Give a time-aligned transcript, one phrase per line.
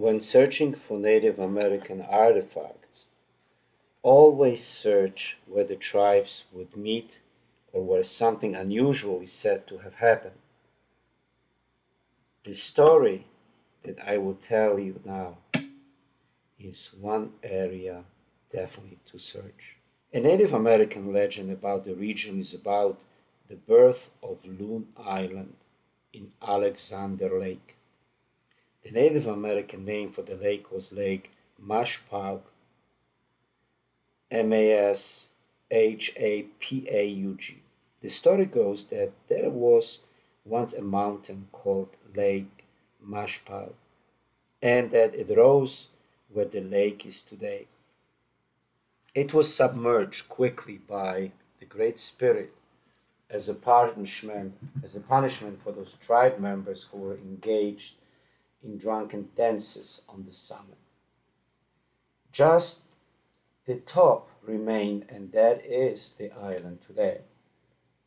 [0.00, 3.08] When searching for Native American artifacts,
[4.02, 7.18] always search where the tribes would meet
[7.70, 10.40] or where something unusual is said to have happened.
[12.44, 13.26] The story
[13.82, 15.36] that I will tell you now
[16.58, 18.04] is one area
[18.50, 19.76] definitely to search.
[20.14, 23.02] A Native American legend about the region is about
[23.48, 25.56] the birth of Loon Island
[26.14, 27.76] in Alexander Lake.
[28.82, 32.40] The Native American name for the lake was Lake Mashapaug,
[34.30, 35.28] M A S
[35.70, 37.62] H A P A U G.
[38.00, 40.00] The story goes that there was
[40.46, 42.64] once a mountain called Lake
[43.06, 43.74] Mashapaug,
[44.62, 45.90] and that it rose
[46.32, 47.66] where the lake is today.
[49.14, 52.54] It was submerged quickly by the Great Spirit
[53.28, 57.94] as a punishment, as a punishment for those tribe members who were engaged
[58.62, 60.78] in drunken dances on the summit.
[62.32, 62.82] Just
[63.66, 67.22] the top remained, and that is the island today.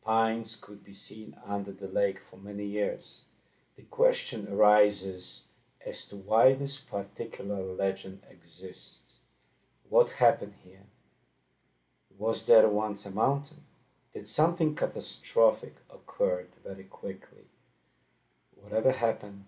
[0.04, 3.24] Pines could be seen under the lake for many years.
[3.76, 5.44] The question arises
[5.86, 9.18] as to why this particular legend exists.
[9.88, 10.86] What happened here?
[12.16, 13.62] Was there once a mountain?
[14.12, 17.46] Did something catastrophic occur very quickly?
[18.54, 19.44] Whatever happened,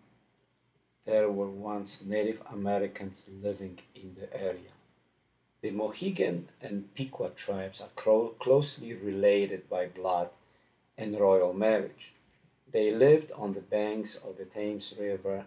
[1.07, 4.75] there were once Native Americans living in the area.
[5.63, 10.31] The Mohegan and Pequot tribes are clo- closely related by blood
[10.99, 12.13] and royal marriage.
[12.71, 15.47] They lived on the banks of the Thames River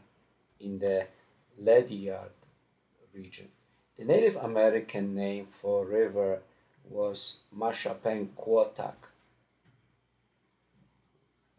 [0.59, 1.07] in the
[1.57, 2.31] Ledyard
[3.13, 3.49] region.
[3.97, 6.41] The Native American name for river
[6.89, 9.11] was Mashapequottuck.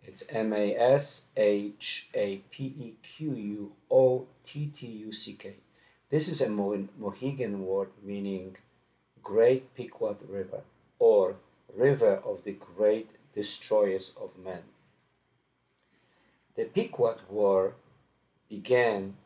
[0.03, 5.35] It's M A S H A P E Q U O T T U C
[5.35, 5.55] K.
[6.11, 8.57] This is a Mohegan word meaning
[9.23, 10.63] Great Pequot River
[10.99, 11.37] or
[11.75, 14.63] River of the Great Destroyers of Men.
[16.57, 17.75] The Pequot War
[18.49, 19.17] began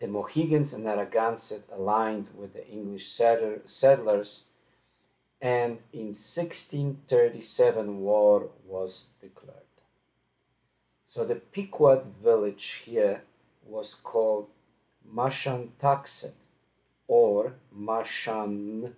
[0.00, 4.44] the Mohegans and Narragansett aligned with the English settlers,
[5.42, 9.58] and in 1637 war was declared.
[11.04, 13.24] So the Pequot village here
[13.66, 14.46] was called
[15.12, 16.34] Mashantuxet
[17.08, 18.94] or Mashantuxet.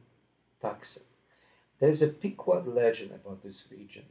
[1.80, 4.04] There's a Pequot legend about this region.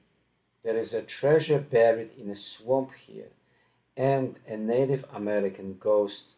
[0.64, 3.30] There is a treasure buried in a swamp here,
[3.96, 6.36] and a Native American ghost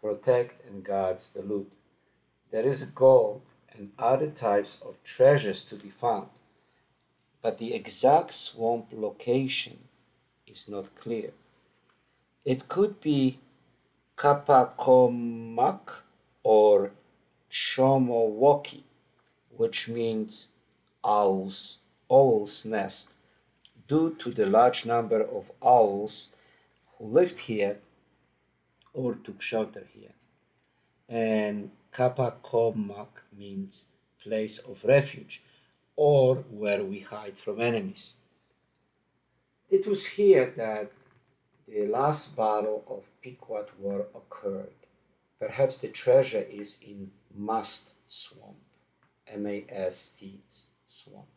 [0.00, 1.72] protect and guards the loot.
[2.50, 3.42] There is gold
[3.76, 6.28] and other types of treasures to be found,
[7.42, 9.78] but the exact swamp location
[10.46, 11.32] is not clear.
[12.44, 13.38] It could be
[14.16, 16.02] Kapakomak
[16.42, 16.92] or
[17.50, 18.82] Chomowoki,
[19.56, 20.48] which means
[21.04, 21.78] owl's,
[22.10, 23.14] owl's nest,
[23.88, 26.30] due to the large number of owls
[26.98, 27.78] who lived here
[28.92, 30.14] or took shelter here.
[31.08, 33.86] And Kapakomak means
[34.22, 35.42] place of refuge
[35.96, 38.14] or where we hide from enemies.
[39.70, 40.90] It was here that
[41.66, 44.78] the last battle of Pequot War occurred.
[45.38, 48.62] Perhaps the treasure is in Mast Swamp,
[49.26, 50.40] M A S T
[50.86, 51.34] Swamp.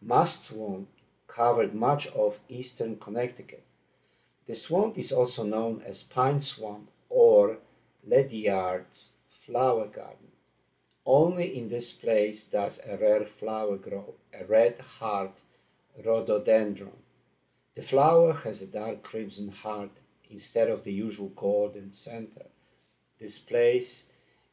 [0.00, 0.88] Mast Swamp
[1.26, 3.64] covered much of eastern Connecticut
[4.50, 7.58] the swamp is also known as Pine Swamp or
[8.04, 9.12] Ledyard's
[9.50, 10.30] Flower Garden.
[11.04, 15.40] Only in this place does a rare flower grow, a red heart
[16.04, 17.02] rhododendron.
[17.74, 19.90] The flower has a dark crimson heart
[20.30, 22.46] instead of the usual golden center.
[23.18, 24.10] This place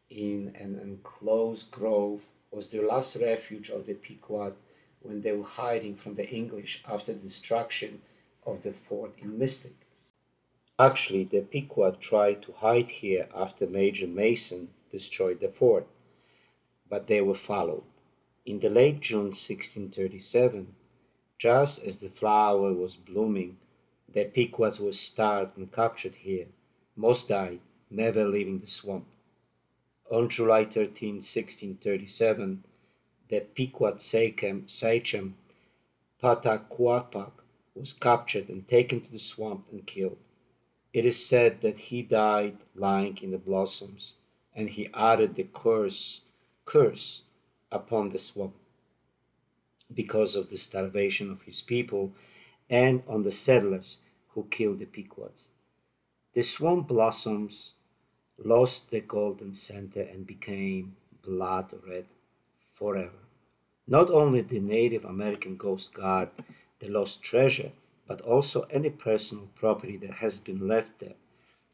[0.09, 4.55] in an enclosed grove was the last refuge of the Pequot
[5.03, 8.01] when they were hiding from the English after the destruction
[8.47, 9.75] of the fort in Mystic.
[10.79, 15.87] Actually, the Pequot tried to hide here after Major Mason destroyed the fort,
[16.89, 17.83] but they were followed.
[18.45, 20.73] In the late June 1637,
[21.37, 23.57] just as the flower was blooming,
[24.11, 26.47] the Pequots were starved and captured here.
[26.95, 29.05] Most died, never leaving the swamp.
[30.09, 32.63] On July 13, 1637,
[33.27, 35.35] the Pequot sachem, sachem
[36.23, 37.31] Pataquapac
[37.75, 40.17] was captured and taken to the swamp and killed.
[40.93, 44.15] It is said that he died lying in the blossoms,
[44.57, 46.21] and he added the curse,
[46.65, 47.21] curse
[47.71, 48.55] upon the swamp
[49.93, 52.11] because of the starvation of his people
[52.69, 53.99] and on the settlers
[54.29, 55.47] who killed the Pequots.
[56.33, 57.75] The swamp blossoms
[58.43, 62.07] lost the golden center and became blood red
[62.57, 63.21] forever.
[63.87, 66.29] Not only the Native American ghost guard
[66.79, 67.71] the lost treasure,
[68.07, 71.15] but also any personal property that has been left there.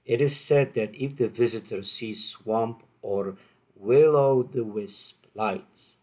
[0.06, 3.38] It is said that if the visitor sees swamp or
[3.76, 5.98] will o' the wisp lights,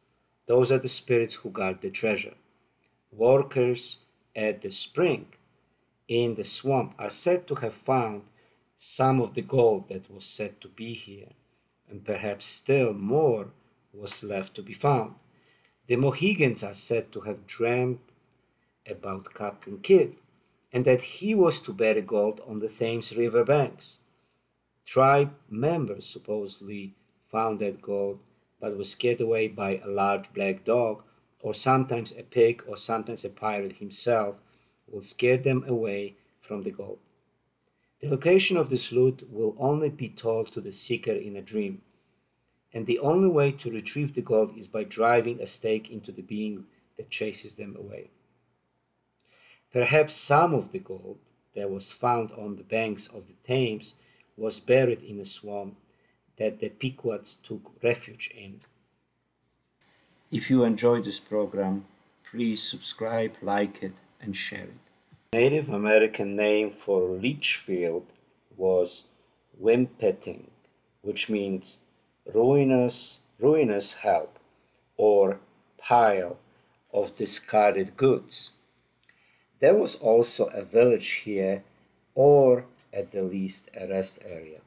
[0.46, 2.34] those are the spirits who guard the treasure.
[3.12, 3.98] Workers
[4.34, 5.26] at the spring
[6.08, 8.22] in the swamp are said to have found
[8.76, 11.32] some of the gold that was said to be here,
[11.88, 13.48] and perhaps still more
[13.92, 15.14] was left to be found.
[15.86, 17.98] The Mohegans are said to have dreamed
[18.86, 20.16] about Captain Kidd
[20.72, 24.00] and that he was to bury gold on the Thames River banks.
[24.84, 26.94] Tribe members supposedly
[27.24, 28.20] found that gold
[28.60, 31.02] but was scared away by a large black dog
[31.42, 34.36] or sometimes a pig or sometimes a pirate himself
[34.86, 36.98] will scare them away from the gold.
[38.00, 41.82] The location of this loot will only be told to the seeker in a dream,
[42.72, 46.22] and the only way to retrieve the gold is by driving a stake into the
[46.22, 46.66] being
[46.96, 48.10] that chases them away.
[49.72, 51.18] Perhaps some of the gold
[51.54, 53.94] that was found on the banks of the Thames
[54.36, 55.76] was buried in a swamp
[56.36, 58.60] that the Pequots took refuge in.
[60.32, 61.84] If you enjoyed this program,
[62.28, 64.90] please subscribe, like it, and share it.
[65.32, 68.06] Native American name for Litchfield
[68.56, 69.04] was
[69.60, 70.48] Wimpeting,
[71.02, 71.80] which means
[72.32, 74.38] ruinous, ruinous help
[74.96, 75.38] or
[75.78, 76.38] pile
[76.92, 78.52] of discarded goods.
[79.60, 81.62] There was also a village here,
[82.14, 84.60] or at the least a rest area.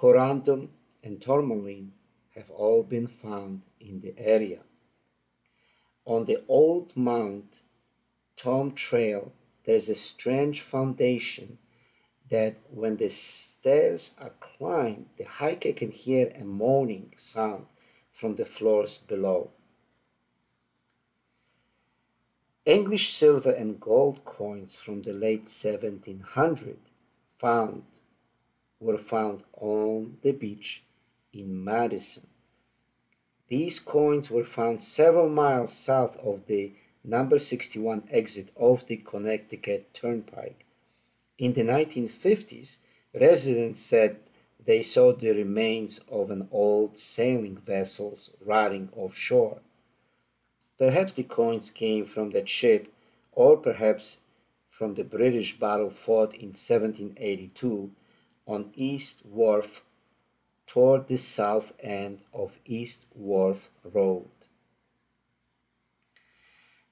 [0.00, 0.68] corundum,
[1.04, 1.92] and tourmaline
[2.34, 4.60] have all been found in the area.
[6.06, 7.60] On the old Mount
[8.34, 9.32] Tom Trail,
[9.64, 11.58] there is a strange foundation
[12.30, 17.66] that when the stairs are climbed, the hiker can hear a moaning sound
[18.10, 19.50] from the floors below.
[22.64, 26.78] English silver and gold coins from the late 1700
[27.38, 27.82] found
[28.80, 30.84] were found on the beach
[31.32, 32.26] in Madison.
[33.48, 36.72] These coins were found several miles south of the
[37.04, 40.64] number 61 exit of the Connecticut Turnpike.
[41.38, 42.78] In the 1950s,
[43.14, 44.20] residents said
[44.64, 49.60] they saw the remains of an old sailing vessel rotting offshore.
[50.78, 52.92] Perhaps the coins came from that ship,
[53.32, 54.20] or perhaps
[54.70, 57.90] from the British battle fought in 1782
[58.50, 59.84] on East Wharf
[60.66, 64.30] toward the south end of East Wharf Road.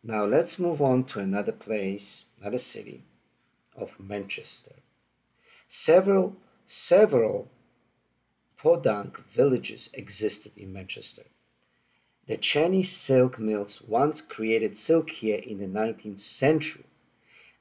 [0.03, 3.03] Now let's move on to another place, another city
[3.77, 4.77] of Manchester.
[5.67, 7.51] Several, several
[8.57, 11.25] podunk villages existed in Manchester.
[12.29, 16.85] The Cheney's silk mills once created silk here in the 19th century.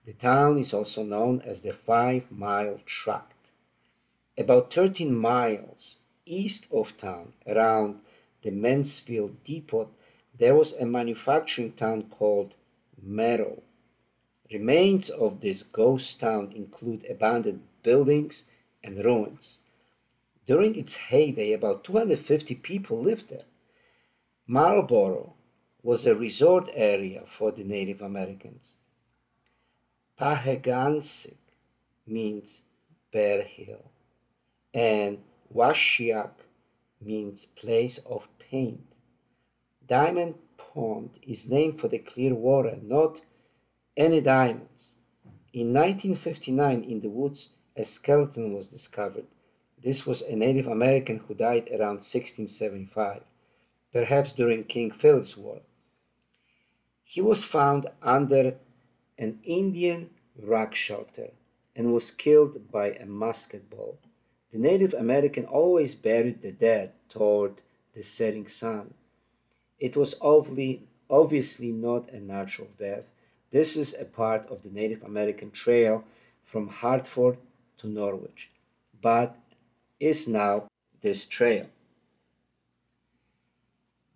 [0.06, 3.37] The town is also known as the Five Mile Tract.
[4.38, 8.02] About 13 miles east of town, around
[8.44, 9.90] the Mansfield Depot,
[10.38, 12.54] there was a manufacturing town called
[13.02, 13.64] Merrow.
[14.52, 18.46] Remains of this ghost town include abandoned buildings
[18.84, 19.62] and ruins.
[20.46, 23.46] During its heyday, about 250 people lived there.
[24.46, 25.34] Marlborough
[25.84, 28.78] was a resort area for the Native Americans.
[30.20, 31.38] Pahegantzik
[32.06, 32.64] means
[33.12, 33.92] Bear Hill,
[34.78, 35.18] and
[35.52, 36.34] Washiak
[37.02, 38.86] means place of paint.
[39.88, 43.22] Diamond Pond is named for the clear water, not
[43.96, 44.98] any diamonds.
[45.52, 49.26] In 1959, in the woods, a skeleton was discovered.
[49.84, 53.24] This was a Native American who died around 1675,
[53.92, 55.62] perhaps during King Philip's War.
[57.04, 58.56] He was found under
[59.18, 61.32] an Indian rock shelter
[61.76, 63.98] and was killed by a musket ball.
[64.58, 67.62] The Native American always buried the dead toward
[67.94, 68.96] the setting sun.
[69.78, 73.04] It was obviously, not a natural death.
[73.52, 76.06] This is a part of the Native American Trail
[76.44, 77.38] from Hartford
[77.78, 78.50] to Norwich,
[79.00, 79.38] but
[80.00, 80.64] is now
[81.02, 81.68] this trail.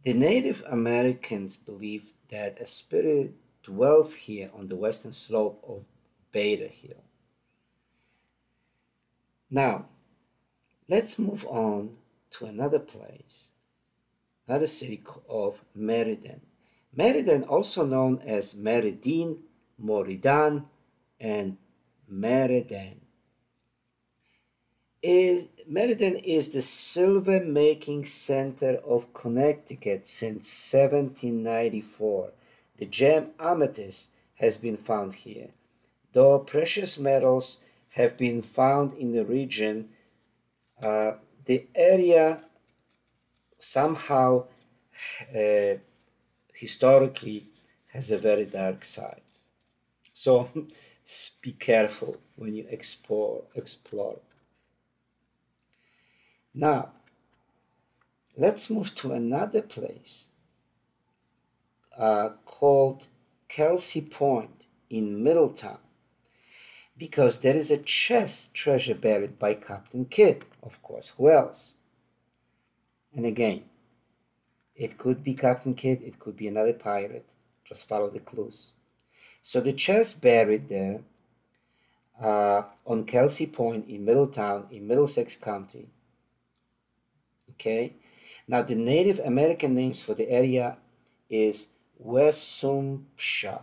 [0.03, 5.83] The Native Americans believed that a spirit dwelt here on the western slope of
[6.31, 7.03] Beta Hill.
[9.51, 9.85] Now,
[10.87, 11.97] let's move on
[12.31, 13.49] to another place,
[14.47, 16.41] another city of Meriden.
[16.95, 19.37] Meriden, also known as Meridin,
[19.81, 20.65] Moridan,
[21.19, 21.57] and
[22.09, 23.01] Meriden,
[25.01, 32.31] is Meriden is the silver making center of Connecticut since 1794.
[32.77, 35.49] The gem amethyst has been found here.
[36.13, 37.61] Though precious metals
[37.91, 39.89] have been found in the region,
[40.83, 41.13] uh,
[41.45, 42.41] the area
[43.59, 44.45] somehow
[45.35, 45.75] uh,
[46.53, 47.47] historically
[47.93, 49.21] has a very dark side.
[50.13, 50.49] So
[51.41, 53.43] be careful when you explore.
[53.55, 54.19] explore.
[56.53, 56.89] Now,
[58.37, 60.29] let's move to another place
[61.97, 63.05] uh, called
[63.47, 65.79] Kelsey Point in Middletown
[67.01, 71.11] because there is a chest treasure buried by Captain Kidd, of course.
[71.17, 71.73] Who else?
[73.15, 73.63] And again,
[74.75, 77.25] it could be Captain Kidd, it could be another pirate.
[77.65, 78.73] Just follow the clues.
[79.41, 80.99] So the chest buried there
[82.21, 85.87] uh, on Kelsey Point in Middletown in Middlesex County
[87.53, 87.93] Okay,
[88.47, 90.77] now the Native American names for the area
[91.31, 93.61] is Wesumpsha,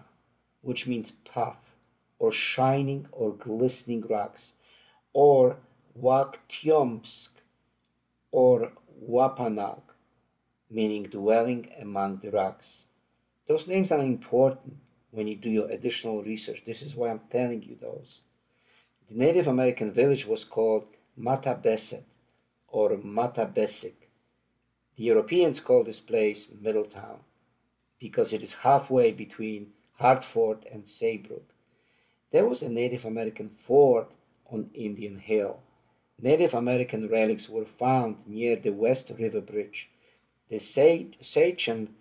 [0.61, 1.77] which means path
[2.18, 4.54] or shining or glistening rocks,
[5.12, 5.56] or
[6.00, 7.42] Waktyomsk
[8.30, 8.72] or
[9.08, 9.82] Wapanag,
[10.70, 12.87] meaning dwelling among the rocks.
[13.46, 14.76] Those names are important
[15.10, 16.64] when you do your additional research.
[16.64, 18.22] This is why I'm telling you those.
[19.08, 20.87] The Native American village was called
[21.18, 22.04] Mattabesett
[22.68, 23.94] or Matabesic.
[24.96, 27.20] The Europeans call this place Middletown
[27.98, 31.54] because it is halfway between Hartford and Saybrook.
[32.30, 34.11] There was a Native American fort
[34.50, 35.61] on Indian Hill.
[36.20, 39.90] Native American relics were found near the West River Bridge.
[40.49, 41.94] The sachem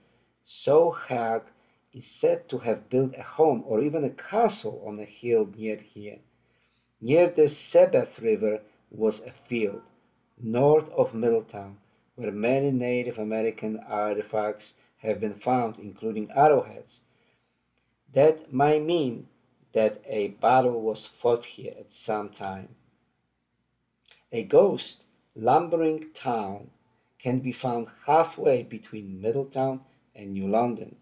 [0.46, 1.42] Sohag
[1.94, 5.78] is said to have built a home or even a castle on a hill near
[5.78, 6.20] here.
[7.02, 9.82] Near the Sebeth River was a field
[10.42, 11.78] north of Middletown,
[12.16, 17.02] where many Native American artifacts have been found, including arrowheads.
[18.14, 19.28] That might mean
[19.78, 22.70] that a battle was fought here at some time.
[24.32, 25.04] A ghost
[25.36, 26.72] lumbering town
[27.20, 29.82] can be found halfway between Middletown
[30.16, 30.96] and New London.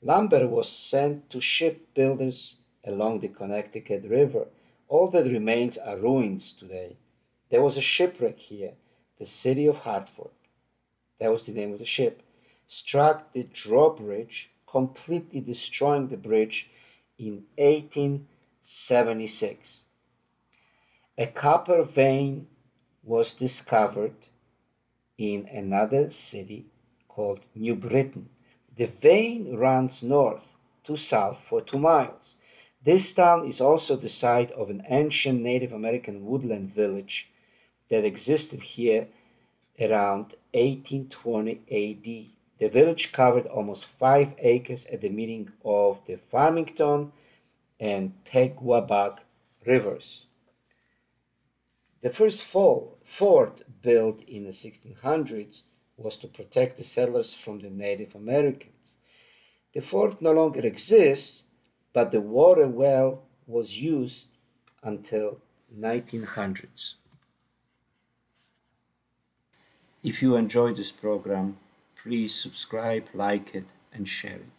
[0.00, 4.46] Lumber was sent to shipbuilders along the Connecticut River.
[4.88, 6.96] All that remains are ruins today.
[7.50, 8.72] There was a shipwreck here.
[9.18, 10.30] The city of Hartford,
[11.20, 12.22] that was the name of the ship,
[12.66, 16.70] struck the drawbridge, completely destroying the bridge
[17.18, 19.84] in 1876.
[21.18, 22.46] A copper vein
[23.02, 24.14] was discovered
[25.16, 26.66] in another city
[27.08, 28.28] called New Britain.
[28.76, 32.36] The vein runs north to south for two miles.
[32.84, 37.32] This town is also the site of an ancient Native American woodland village
[37.88, 39.08] that existed here
[39.80, 42.37] around 1820 AD.
[42.58, 47.12] The village covered almost five acres at the meeting of the Farmington
[47.78, 49.20] and Pequabuck
[49.64, 50.26] rivers.
[52.00, 55.62] The first fort built in the 1600s
[55.96, 58.96] was to protect the settlers from the Native Americans.
[59.72, 61.44] The fort no longer exists,
[61.92, 64.30] but the water well was used
[64.82, 65.40] until
[65.76, 66.94] 1900s.
[70.02, 71.58] If you enjoyed this program,
[72.08, 74.57] please subscribe, like it, and share it.